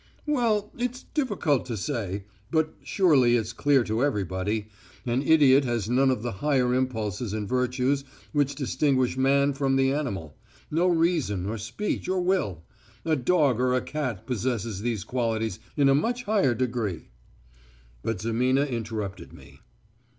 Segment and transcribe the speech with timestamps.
[0.25, 2.23] "Well, it's difficult to say.
[2.49, 4.67] But surely it's clear to everybody....
[5.05, 8.03] An idiot has none of the higher impulses and virtues
[8.33, 10.35] which distinguish man from the animal...
[10.71, 12.63] no reason or speech or will....
[13.05, 17.09] A dog or a cat possesses these qualities in a much higher degree...."
[18.01, 19.59] But Zimina interrupted me.